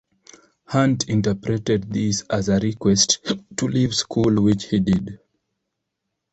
Hunt 0.65 1.07
interpreted 1.09 1.93
this 1.93 2.21
as 2.21 2.49
a 2.49 2.57
request 2.57 3.19
to 3.55 3.67
leave 3.67 3.93
school, 3.93 4.41
which 4.41 4.65
he 4.69 4.79
did. 4.79 5.19